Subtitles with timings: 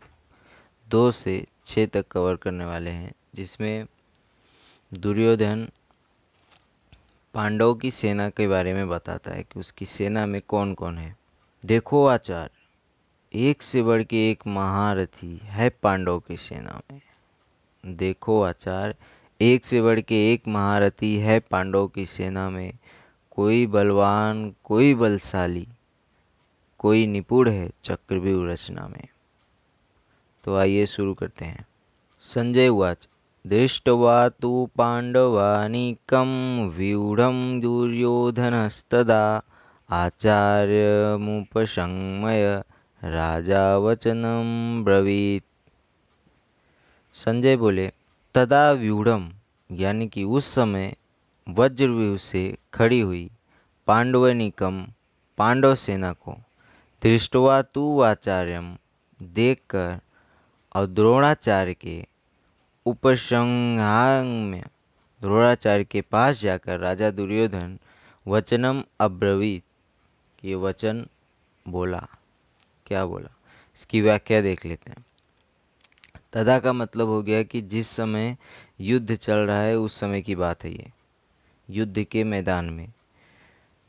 [0.89, 3.85] दो से छः तक कवर करने वाले हैं, जिसमें
[4.93, 5.69] दुर्योधन
[7.33, 11.17] पांडवों की सेना के बारे में बताता है कि उसकी सेना में कौन कौन है।
[11.65, 12.49] देखो आचार्य
[13.33, 17.01] एक से बढ़ के एक महारथी है पांडव की सेना में।
[17.85, 18.95] देखो आचार्य
[19.41, 22.73] एक से बढ़ के एक महारथी है पांडव की सेना में।
[23.31, 25.67] कोई बलवान, कोई बलशाली,
[26.77, 29.07] कोई निपुण है चक्रव्यूह रचना में।
[30.43, 31.65] तो आइए शुरू करते हैं।
[32.19, 33.07] संजय उवाच
[33.45, 36.31] दृष्ट्वा तु पाण्डवानीकं
[36.69, 39.23] व्यूढं दुर्योधनस्तदा
[39.89, 41.03] आचार्यमुपसंमय
[43.01, 45.43] राजा वचनम ब्रवीत।
[47.15, 47.87] संजय बोले,
[48.35, 49.23] तदा व्यूढ़म
[49.69, 50.95] यानी कि उस समय
[51.47, 53.29] वज्रव्यूह से खड़ी हुई
[53.87, 54.85] पांडवनिकम
[55.37, 56.33] पांडव सेना को
[57.01, 58.67] दृष्टवा तु आचार्यम
[59.19, 59.99] देखकर
[60.75, 62.10] और द्रोणाचार्य के
[62.85, 64.63] उपसंहार में
[65.21, 67.79] द्रोणाचार्य के पास जाकर राजा दुर्योधन
[68.27, 69.63] वचनम अब्रवीत।
[70.45, 71.07] ये वचन
[71.67, 72.07] बोला।
[72.85, 73.35] क्या बोला?
[73.77, 75.05] इसकी व्याख्या देख लेते हैं।
[76.33, 78.37] तदा का मतलब हो गया कि जिस समय
[78.81, 80.91] युद्ध चल रहा है, उस समय की बात है ये।
[81.69, 82.87] युद्ध के मैदान में।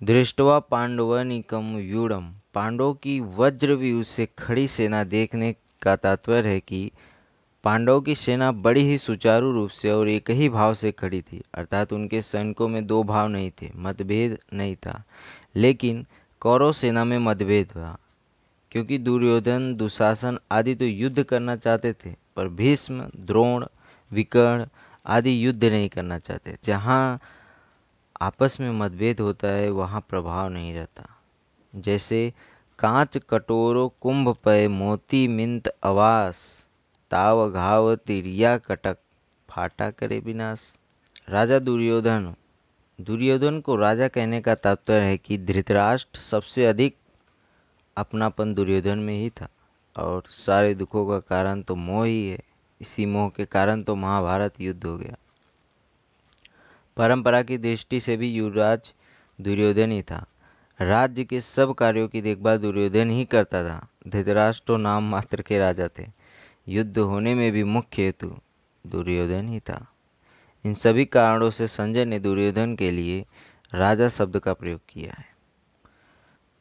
[0.02, 2.12] दृष्टवा पांडव निकम व्यूढ़
[2.54, 6.90] पांडवों की वज्रव्यूह से खड़ी सेना देखने का तात्पर्य है कि
[7.64, 11.42] पांडवों की सेना बड़ी ही सुचारू रूप से और एक ही भाव से खड़ी थी,
[11.54, 15.04] अर्थात उनके सैनिकों में दो भाव नहीं थे, मतभेद नहीं था।
[15.56, 16.06] लेकिन
[16.40, 17.98] कौरव सेना में मतभेद था,
[18.70, 23.66] क्योंकि दुर्योधन, दुशासन आदि तो युद्ध करना चाहते थे, पर भीष्म, द्रोण,
[24.12, 24.66] विकर्ण
[25.06, 27.20] आदि युद्ध नहीं करना चाहते। जहाँ
[28.20, 31.08] आपस में मतभेद होता है, वहाँ प्रभाव नहीं रहता।
[31.76, 32.32] जैसे
[32.78, 36.61] कांच कटोरो, कुंभ पे, मोती, मिंत आवास
[37.12, 38.98] ताव घाव तिरिया कटक
[39.48, 40.72] फाटा करे विनाश
[41.28, 42.32] राजा दुर्योधन
[42.98, 46.96] दुर्योधन को राजा कहने का तात्पर्य है कि धृतराष्ट्र सबसे अधिक
[47.96, 49.48] अपनापन दुर्योधन में ही था
[49.96, 52.38] और सारे दुखों का कारण तो मोह ही है
[52.80, 55.16] इसी मोह के कारण तो महाभारत युद्ध हो गया
[56.96, 58.92] परंपरा की दृष्टि से भी युवराज
[59.38, 60.24] दुर्योधन ही था
[60.80, 65.58] राज्य के सब कार्यों की देखभाल दुर्योधन ही करता था धृतराष्ट्र तो नाम मात्र के
[65.58, 66.06] राजा थे
[66.68, 68.38] युद्ध होने में भी मुख्य हेतु
[68.86, 69.86] दुर्योधन ही था।
[70.64, 73.26] इन सभी कारणों से संजय ने दुर्योधन के लिए
[73.74, 75.24] राजा शब्द का प्रयोग किया है।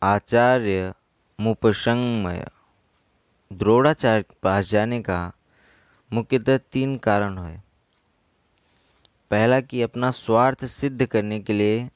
[0.03, 0.93] आचार्य
[1.39, 2.47] मुपसंगमय।
[3.53, 5.31] द्रोणाचार्य के पास जाने का
[6.13, 7.63] मुख्यतः तीन कारण है।
[9.31, 11.89] पहला कि अपना स्वार्थ सिद्ध करने के लिए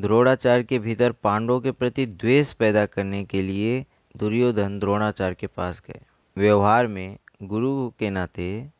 [0.00, 3.86] द्रोणाचार्य के भीतर पांडवों के प्रति द्वेष पैदा करने के लिए
[4.16, 6.00] दुर्योधन द्रोणाचार्य के पास गए।
[6.36, 8.70] व्यवहार में गुरु के नाते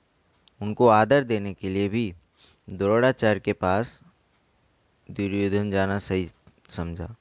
[0.61, 2.15] उनको आदर देने के लिए भी
[2.71, 4.00] द्रोणाचार्य के पास
[5.11, 6.31] दुर्योधन जाना सही
[6.69, 7.15] समझा।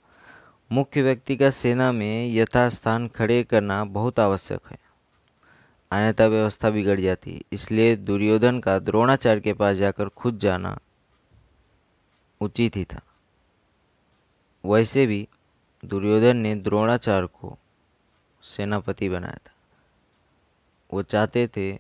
[0.72, 4.78] मुख्य व्यक्ति का सेना में यथास्थान खड़े करना बहुत आवश्यक है।
[5.92, 10.78] अन्यथा व्यवस्था बिगड़ जाती, इसलिए दुर्योधन का द्रोणाचार्य के पास जाकर खुद जाना
[12.42, 13.02] उचित ही था।
[14.66, 15.28] वैसे भी
[15.86, 17.58] दुर्योधन ने द्रोणाचार्य को
[18.44, 19.54] सेनापति बनाया था।
[20.94, 21.72] वो चाहते थे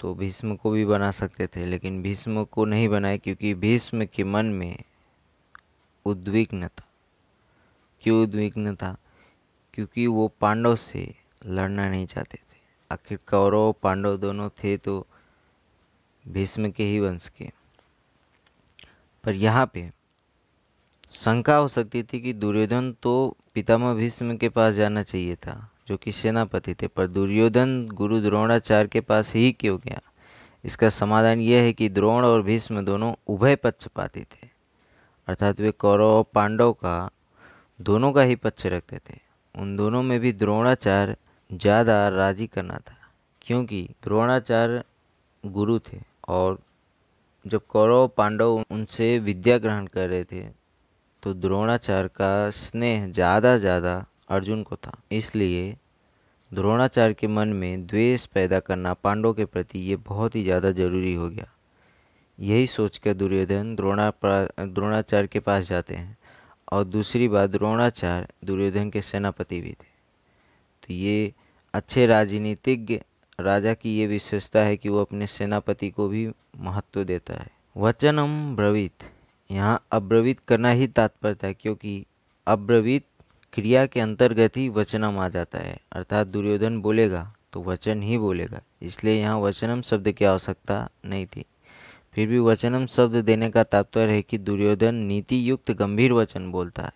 [0.00, 4.24] तो भीष्म को भी बना सकते थे, लेकिन भीष्म को नहीं बनाए क्योंकि भीष्म के
[4.24, 4.76] मन में
[6.06, 6.86] उद्विग्न था।
[8.02, 8.96] क्यों उद्विग्न था?
[9.74, 11.14] क्योंकि वो पांडव से
[11.46, 12.56] लड़ना नहीं चाहते थे।
[12.90, 15.06] आखिर कौरव पांडव दोनों थे तो
[16.24, 17.50] भीष्म के ही वंश के।
[19.24, 19.90] पर यहाँ पे
[21.10, 25.96] शंका हो सकती थी कि दुर्योधन तो पितामह भीष्म के पास जाना चाहिए था। जो
[25.96, 30.00] कि सेनापति थे, पर दुर्योधन गुरु द्रोणाचार्य के पास ही क्यों गया?
[30.64, 34.48] इसका समाधान यह है कि द्रोण और भीष्म दोनों उभय पक्षपाती थे।
[35.28, 37.10] अर्थात वे कौरव और पांडव का,
[37.80, 39.18] दोनों का ही पक्ष रखते थे।
[39.54, 41.16] उन दोनों में भी द्रोणाचार्य
[41.50, 42.96] ज़्यादा राज़ी करना था,
[43.42, 44.82] क्योंकि द्रोणाचार्य
[45.44, 45.98] गुरु थे
[46.28, 46.58] और
[47.44, 50.42] जब कौरव पांडव उनसे विद्या ग्रहण कर रहे थे
[51.22, 53.94] तो द्रोणाचार्य का स्नेह ज़्यादा ज़्यादा
[54.28, 55.76] अर्जुन को था। इसलिए
[56.50, 61.14] द्रोणाचार्य के मन में द्वेष पैदा करना पांडव के प्रति ये बहुत ही ज़्यादा ज़रूरी
[61.14, 61.50] हो गया।
[62.38, 66.16] यही सोचकर दुर्योधन द्रोणा द्रोणाचार्य के पास जाते हैं
[66.72, 69.86] और दूसरी बात, द्रोणाचार्य दुर्योधन के सेनापति भी थे।
[70.82, 71.32] तो ये
[71.74, 73.00] अच्छे राजनीतिज्ञ,
[73.38, 76.26] राजा की ये विशेषता है कि वो अपने सेनापति को भी
[76.58, 79.04] महत्व देता है। वचनम ब्रवीत।
[79.50, 82.04] यहाँ अब्रवीत करना ही तात्पर्य था, क्योंकि
[82.46, 83.04] अब्रवीत
[83.52, 88.60] क्रिया के अंतर्गत ही वचनम आ जाता है। अर्थात दुर्योधन बोलेगा तो वचन ही बोलेगा।
[88.82, 91.44] इसलिए यहाँ वचनम शब्द की आवश्यकता नहीं थी।
[92.14, 96.82] फिर भी वचनम शब्द देने का तात्पर्य है कि दुर्योधन नीति युक्त गंभीर वचन बोलता
[96.82, 96.92] है,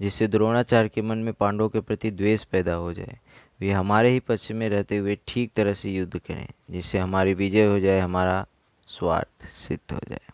[0.00, 3.18] जिससे द्रोणाचार्य के मन में पांडवों के प्रति द्वेष पैदा हो जाए।
[3.60, 7.66] वे हमारे ही पक्ष में रहते हुए ठीक तरह से युद्ध करें, जिससे हमारी विजय
[7.66, 8.46] हो जाए, हमारा
[8.88, 10.28] स्वार्थ सिद्ध हो जाए।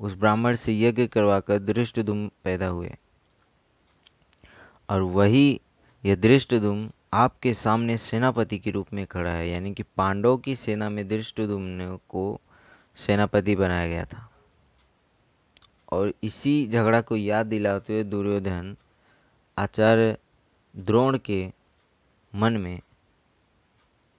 [0.00, 2.96] उस ब्राह्मण से यज्ञ करवाकर दृष्टधुम पैदा हुए।
[4.90, 5.60] और वही
[6.04, 10.90] यह दृष्टधुम आपके सामने सेनापति के रूप में खड़ा है, यानी कि पांडवों की सेना
[10.90, 12.40] में दृष्टधुम को
[12.96, 14.29] सेनापति बनाया गया था।
[15.92, 18.76] और इसी झगड़ा को याद दिलाते हुए दुर्योधन
[19.58, 20.16] आचार्य
[20.74, 21.52] द्रोण के
[22.32, 22.80] मन में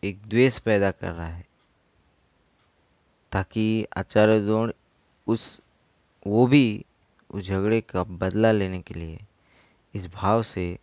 [0.03, 1.45] एक द्वेष पैदा कर रहा है,
[3.31, 4.71] ताकि आचार्य द्रोण
[5.27, 5.59] उस,
[6.27, 6.85] वो भी
[7.29, 9.19] उस झगड़े का बदला लेने के लिए
[9.93, 10.77] इस भाव से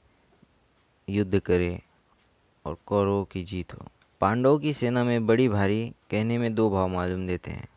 [1.09, 1.81] युद्ध करे
[2.65, 3.87] और कौरवों की जीत हो।
[4.21, 7.69] पांडवों की सेना में बड़ी भारी कहने में दो भाव मालूम देते हैं।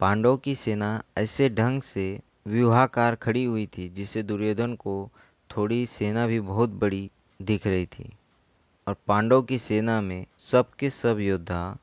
[0.00, 5.10] पांडवों की सेना ऐसे ढंग से व्यूहाकार खड़ी हुई थी, जिससे दुर्योधन को
[5.50, 7.10] थोड़ी सेना भी बहुत बड़ी
[7.42, 8.12] दिख रही थी।
[8.88, 11.76] और पांडव की सेना में सब के सब योद्धा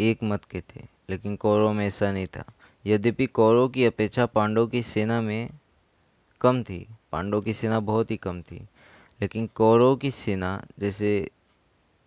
[0.00, 2.44] एक मत के थे, लेकिन कौरव में ऐसा नहीं था।
[2.86, 5.50] यद्यपि कौरव की अपेक्षा पांडव की सेना में
[6.40, 8.56] कम थी, पांडव की सेना बहुत ही कम थी,
[9.20, 11.30] लेकिन कौरव की सेना, जैसे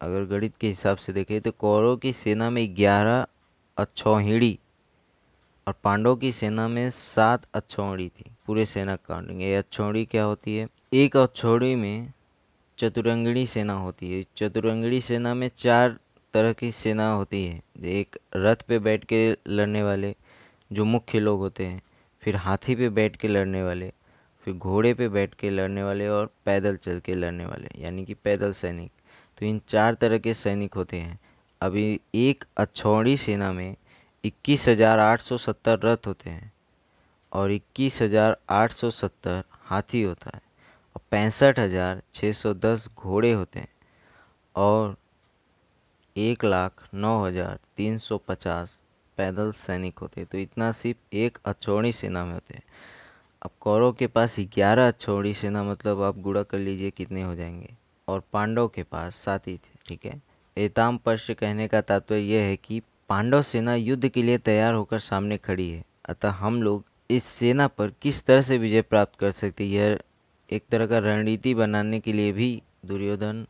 [0.01, 3.25] अगर गणित के हिसाब से देखें तो कौरव की सेना में ग्यारह
[3.77, 4.59] अच्छौहिड़ी
[5.67, 10.57] और पांडव की सेना में सात अच्छौड़ी थी। पूरे सेना काउंटिंग ये अच्छौड़ी क्या होती
[10.57, 10.67] है?
[10.93, 12.12] एक अच्छौड़ी में
[12.77, 15.98] चतुरंगणी सेना होती है। चतुरंगणी सेना में चार
[16.34, 20.15] तरह की सेना होती है। एक रथ पे बैठ के लड़ने वाले,
[20.72, 21.81] जो मुख्य लोग होते हैं।
[22.24, 23.91] फिर हाथी पे बैठ के लड़ने वाले,
[24.45, 28.13] फिर घोड़े पे बैठ के लड़ने वाले और पैदल चल के लड़ने वाले, यानी कि
[28.13, 28.91] पैदल सैनिक।
[29.38, 31.19] तो इन चार तरह के सैनिक होते हैं।
[31.62, 33.75] अभी एक अछौड़ी सेना में
[34.25, 36.51] इक्कीस हज़ार आठ सौ सत्तर रथ होते हैं
[37.32, 40.41] और इक्कीस हज़ार आठ सौ सत्तर हाथी होता है
[40.96, 43.67] और पैंसठ हज़ार छः सौ दस घोड़े होते हैं
[44.55, 44.96] और
[46.15, 48.82] एक लाख नौ हज़ार तीन सौ पचास
[49.17, 52.63] पैदल सैनिक होते हैं। तो इतना सिर्फ़ एक अछौड़ी सेना में होते हैं।
[53.41, 57.74] अब कौरव के पास ग्यारह अछौड़ी सेना मतलब आप गुड़ा कर लीजिए कितने हो जाएँगे।
[58.08, 60.22] और पांडव के पास सात ही थे, ठीक है?
[60.58, 65.00] एताम पश्य कहने का तात्पर्य यह है कि पांडव सेना युद्ध के लिए तैयार होकर
[65.00, 69.31] सामने खड़ी है। अतः हम लोग इस सेना पर किस तरह से विजय प्राप्त कर
[69.31, 70.00] सकते यह
[70.50, 73.45] एक तरह का रणनीति बनाने के लिए भी दुर्योधन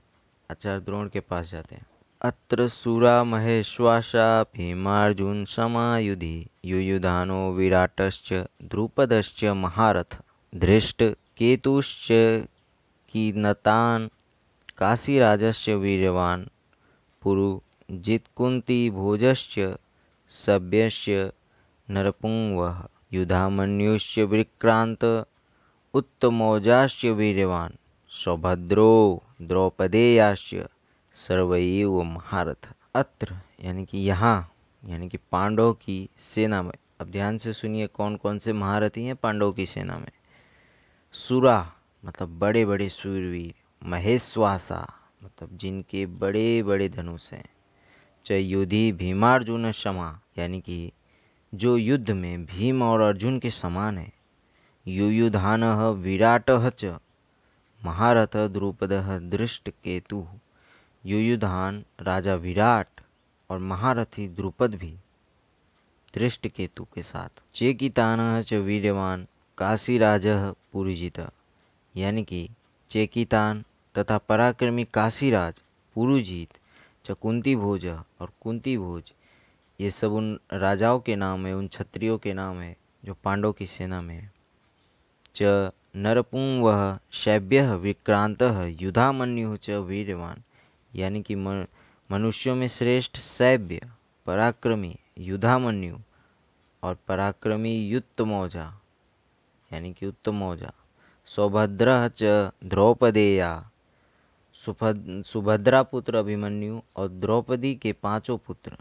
[0.49, 1.85] आचार्य द्रोण के पास जाते हैं।
[2.21, 8.33] अत्र सुरा महेश्वासा भीमार्जुन समायुधि युयुधानो विराटश्च
[8.63, 10.17] द्रुपदश्च महारथ
[10.53, 11.03] धृष्ट
[11.37, 12.07] केतुश्च
[13.13, 14.07] कीनतान्
[14.77, 16.47] काशीराजस्य वीरवान
[17.21, 17.49] पुरु
[17.91, 19.75] जित्कुन्ती भोजश्च
[20.29, 21.31] सभ्यस्य
[21.91, 25.25] नरपुङ्गवः युधामन्युश्च विक्रान्त,
[25.93, 27.77] उत्तमौजाश्च वीर्यवान्
[28.09, 30.55] सौभद्रो द्रौपदेयाश्च
[31.13, 34.51] सर्वैव महारथ। अत्र, यानी कि यहाँ,
[34.85, 39.15] यानी कि पांडव की सेना में, अब ध्यान से सुनिए कौन कौन से महारथी हैं
[39.15, 40.11] पांडव की सेना में।
[41.13, 41.73] सुरा
[42.05, 47.54] मतलब बड़े बड़े सूरवीर, महेश्वासा मतलब जिनके बड़े बड़े धनुष हैं।
[48.25, 50.91] चाहे युद्धि भीमार्जुन क्षमा। यानी कि
[51.53, 54.11] जो युद्ध में भीम और अर्जुन के समान है।
[54.85, 55.63] युयुधान
[55.95, 56.95] विराट च,
[57.81, 58.93] महारथ द्रुपद
[59.31, 60.25] दृष्ट केतु
[61.05, 63.01] युयुधान राजा विराट
[63.49, 64.93] और महारथी द्रुपद भी
[66.13, 69.25] दृष्ट केतु के साथ। चेकितान च वीर्यवान,
[69.57, 70.27] काशीराज
[70.73, 71.19] पुरुजित
[71.95, 72.47] यानी कि
[72.91, 73.63] चेकितान
[73.95, 75.59] तथा पराक्रमी काशीराज
[75.95, 76.57] पुरुजीत
[77.05, 79.11] च कुंती भोज और कुंती भोज।
[79.81, 83.65] ये सब उन राजाओं के नाम है, उन क्षत्रियों के नाम है, जो पांडव की
[83.65, 84.31] सेना में है।
[85.35, 88.41] च नरपुंग वह शैब्य विक्रांत
[88.81, 90.43] युधामन्यु च वीरवान।
[90.95, 93.81] यानी कि मनुष्यों में श्रेष्ठ सैभ्य
[94.25, 95.97] पराक्रमी युधामन्यु
[96.83, 98.81] और पराक्रमी युत्तमौजा।
[99.73, 100.71] यानी कि उत्तमौजा।
[101.25, 102.23] सौभद्र च
[102.63, 103.69] द्रौपदेया।
[105.25, 108.71] सुभद्रा पुत्र अभिमन्यु और द्रौपदी के पाँचों पुत्र।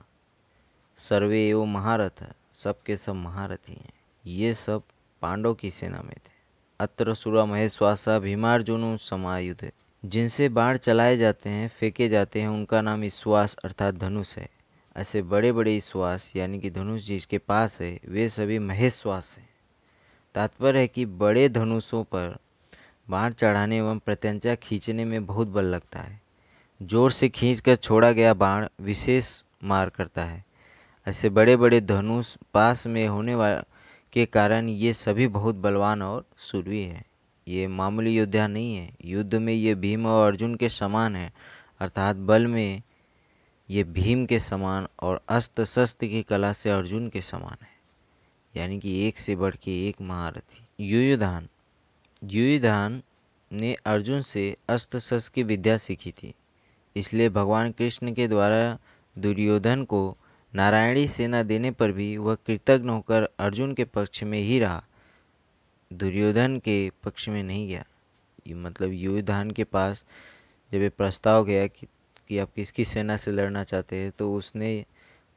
[0.99, 2.25] सर्वे एवं महारथ
[2.65, 3.93] सब के सब महारथी हैं।
[4.27, 4.83] ये सब
[5.23, 6.35] पांडव की सेना में थे।
[6.81, 9.71] अत्र सुरा महेश्वासा भीमार्जुन समायुध।
[10.05, 14.49] जिनसे बाढ़ चलाए जाते हैं, फेंके जाते हैं, उनका नाम ईश्वास अर्थात धनुष है।
[14.97, 19.49] ऐसे बड़े बड़े ईश्वास यानी कि धनुष जिसके पास है, वे सभी महेश्वास हैं।
[20.35, 22.37] तात्पर्य है कि बड़े धनुषों पर
[23.09, 26.21] बाढ़ चढ़ाने एवं प्रत्यंचा खींचने में बहुत बल लगता है।
[26.81, 29.31] ज़ोर से खींच कर छोड़ा गया बाण विशेष
[29.65, 30.45] मार करता है।
[31.07, 33.53] ऐसे बड़े बड़े धनुष पास में होने वा
[34.13, 37.05] के कारण ये सभी बहुत बलवान और सुरवी हैं।
[37.49, 41.31] ये मामूली योद्धा नहीं है। युद्ध में ये भीम और अर्जुन के समान है।
[41.81, 42.83] अर्थात बल में
[43.69, 47.73] ये भीम के समान और अस्त्र शस्त्र की कला से अर्जुन के समान है।
[48.55, 51.49] यानी कि एक से बढ़ के एक महारथी। युयुधान।
[52.31, 53.03] युयुधान
[53.53, 56.35] ने अर्जुन से अस्त्र शस्त्र की विद्या सीखी थी।
[56.97, 58.79] इसलिए भगवान कृष्ण के द्वारा
[59.19, 60.17] दुर्योधन को
[60.55, 64.83] नारायणी सेना देने पर भी वह कृतज्ञ होकर अर्जुन के पक्ष में ही रहा।
[65.93, 67.85] दुर्योधन के पक्ष में नहीं गया।
[68.47, 70.05] ये मतलब युयुधान के पास
[70.73, 71.87] जब ये प्रस्ताव गया कि,
[72.29, 74.85] कि आप किसकी सेना से लड़ना चाहते हैं तो उसने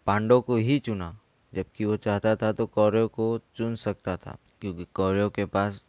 [0.05, 1.17] पांडव को ही चुना।
[1.53, 5.81] जबकि वो चाहता था तो कौरव को चुन सकता था क्योंकि कौरव के पास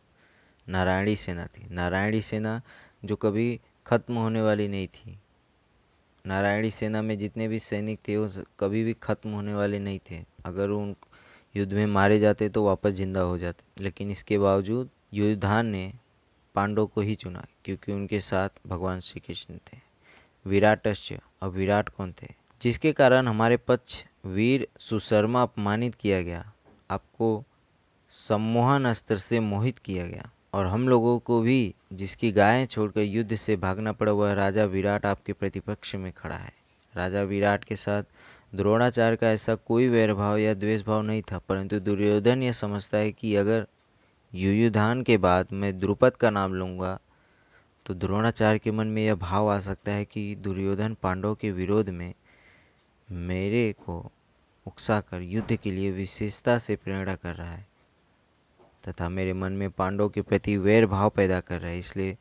[0.68, 2.60] नारायणी सेना थी। नारायणी सेना
[3.02, 5.16] जो कभी ख़त्म होने वाली नहीं थी।
[6.24, 10.22] नारायणी सेना में जितने भी सैनिक थे, वो कभी भी ख़त्म होने वाले नहीं थे।
[10.46, 10.94] अगर उन
[11.54, 15.92] युद्ध में मारे जाते तो वापस ज़िंदा हो जाते। लेकिन इसके बावजूद युद्धान ने
[16.54, 19.78] पांडव को ही चुना, क्योंकि उनके साथ भगवान श्री कृष्ण थे
[20.46, 22.26] विराटश्च और विराट कौन थे?
[22.60, 26.44] जिसके कारण हमारे पक्ष वीर सुशर्मा अपमानित किया गया,
[26.90, 27.44] आपको
[28.12, 33.36] सम्मोहन अस्त्र से मोहित किया गया। और हम लोगों को भी जिसकी गायें छोड़कर युद्ध
[33.36, 36.52] से भागना पड़ा, वह राजा विराट आपके प्रतिपक्ष में खड़ा है।
[36.94, 38.02] राजा विराट के साथ
[38.54, 43.12] द्रोणाचार्य का ऐसा कोई वैरभाव या द्वेष भाव नहीं था, परंतु दुर्योधन यह समझता है
[43.12, 43.66] कि अगर
[44.32, 46.98] युयुधान के बाद मैं द्रुपद का नाम लूँगा
[47.86, 51.88] तो द्रोणाचार्य के मन में यह भाव आ सकता है कि दुर्योधन पांडव के विरोध
[51.88, 52.12] में
[53.08, 54.12] मेरे को
[54.66, 57.67] उकसाकर युद्ध के लिए विशेषता से प्रेरणा कर रहा है।
[58.88, 62.16] तथा मेरे मन में पांडव के प्रति वैर भाव पैदा कर रहा है, इसलिए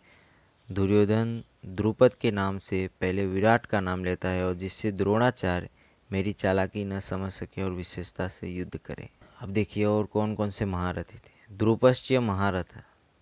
[0.70, 5.70] दुर्योधन द्रुपद के नाम से पहले विराट का नाम लेता है और जिससे द्रोणाचार्य
[6.10, 9.08] मेरी चालाकी न समझ सके और विशेषता से युद्ध करे।
[9.42, 12.78] अब देखिए और कौन कौन से महारथी थे। द्रुपश्च महारथ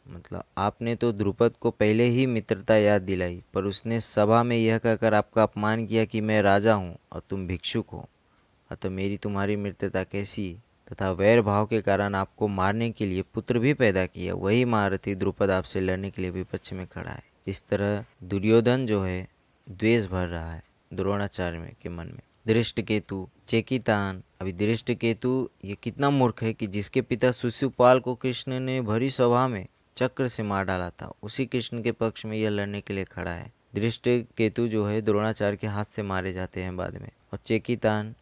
[0.05, 4.77] मतलब आपने तो द्रुपद को पहले ही मित्रता याद दिलाई, पर उसने सभा में यह
[4.77, 8.05] कहकर आपका अपमान किया कि मैं राजा हूँ और तुम भिक्षुक हो।
[8.69, 10.55] अतः मेरी तुम्हारी मित्रता कैसी?
[10.92, 15.15] तथा वैर भाव के कारण आपको मारने के लिए पुत्र भी पैदा किया। वही महारथी
[15.15, 19.27] द्रुपद आपसे लड़ने के लिए विपक्ष में खड़ा है। इस तरह दुर्योधन जो है,
[19.70, 20.63] द्वेष भर रहा है
[20.94, 26.54] द्रोणाचार्य में के मन में। दृष्ट केतु, चेकितान। अभी दृष्ट केतु, ये कितना मूर्ख है
[26.54, 31.13] कि जिसके पिता सुशिपाल को कृष्ण ने भरी सभा में चक्र से मार डाला था,
[31.24, 35.01] उसी कृष्ण के पक्ष में यह लड़ने के लिए खड़ा है। दृष्ट केतु जो है,
[35.01, 38.15] द्रोणाचार्य के हाथ से मारे जाते हैं बाद में। और चेकितान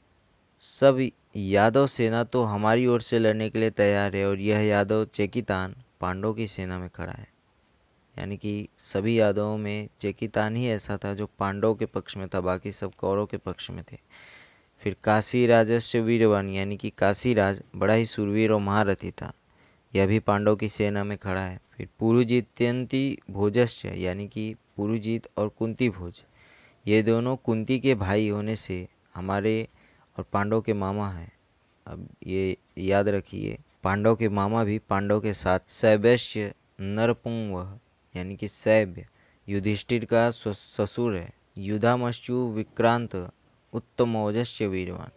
[0.63, 5.05] सब यादव सेना तो हमारी ओर से लड़ने के लिए तैयार है और यह यादव
[5.05, 7.27] चेकितान पांडव की सेना में खड़ा है।
[8.19, 12.41] यानी कि सभी यादवों में चेकितान ही ऐसा था जो पांडव के पक्ष में था,
[12.41, 13.97] बाकी सब कौरव के पक्ष में थे।
[14.81, 19.33] फिर काशी राजस्य वीरवान यानी कि काशी राज बड़ा ही सुरवीर और महारथी था।
[19.95, 25.49] यह भी पांडव की सेना में खड़ा है। फिर पुरुजित्यंती भोजस्य, यानी कि पुरुजीत और
[25.49, 26.13] कुंती भोज।
[26.87, 29.67] ये दोनों कुंती के भाई होने से हमारे
[30.17, 31.31] और पांडव के मामा हैं।
[31.87, 37.79] अब ये याद रखिए, पांडव के मामा भी पांडव के साथ सैवैश्य नरपुंग
[38.15, 39.05] यानी कि सैव्य
[39.47, 43.15] युधिष्ठिर का ससुर है। युधामश्चु विक्रांत
[43.73, 44.17] उत्तम
[44.61, 45.09] वीरवान।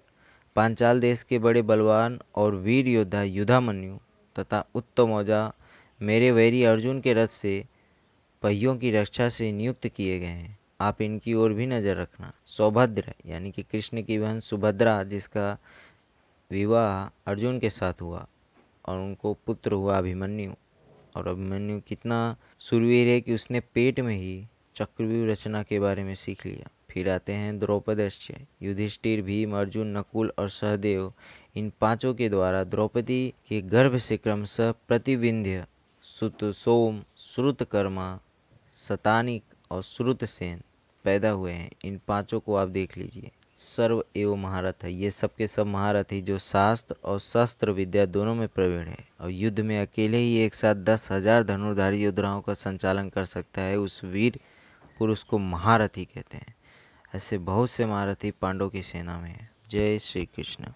[0.57, 3.97] पांचाल देश के बड़े बलवान और वीर योद्धा युधामन्यु
[4.37, 5.53] तथा उत्तम
[6.01, 7.65] मेरे वैरी अर्जुन के रथ से
[8.43, 13.15] पहियों की रक्षा से नियुक्त किए गए हैं। आप इनकी ओर भी नज़र रखना। सौभद्र,
[13.27, 15.59] यानी कि कृष्ण की बहन सुभद्रा, जिसका
[16.51, 18.27] विवाह अर्जुन के साथ हुआ
[18.89, 20.53] और उनको पुत्र हुआ अभिमन्यु।
[21.17, 26.15] और अभिमन्यु कितना सुरवीर है कि उसने पेट में ही चक्रव्यूह रचना के बारे में
[26.15, 31.13] सीख लिया। फिर आते हैं द्रौपदश्य युधिष्ठिर, भीम, अर्जुन, नकुल और सहदेव।
[31.57, 35.67] इन पाँचों के द्वारा द्रौपदी के गर्भ से क्रमशः प्रतिविंध्य,
[36.03, 38.21] सुत, सोम, श्रुतकर्मा,
[38.89, 40.61] सतानिक और श्रुतसेन
[41.05, 45.35] पैदा हुए हैं। इन पाँचों को आप देख लीजिए। सर्व एवं महारथ है। ये सब
[45.35, 49.81] के सब महारथ जो शास्त्र और शस्त्र विद्या दोनों में प्रवीण है। और युद्ध में
[49.81, 54.39] अकेले ही एक साथ दस हज़ार धनुर्धारी योद्धाओं का संचालन कर सकता है, उस वीर
[54.99, 56.55] पुरुष को महारथी कहते हैं।
[57.15, 60.73] ऐसे बहुत से महारथी पांडव की सेना में है। जय श्री कृष्ण।